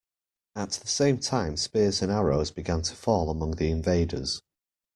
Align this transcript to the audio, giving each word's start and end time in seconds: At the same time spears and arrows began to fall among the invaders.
At 0.55 0.71
the 0.71 0.87
same 0.87 1.19
time 1.19 1.57
spears 1.57 2.01
and 2.01 2.11
arrows 2.11 2.49
began 2.49 2.81
to 2.81 2.95
fall 2.95 3.29
among 3.29 3.57
the 3.57 3.69
invaders. 3.69 4.41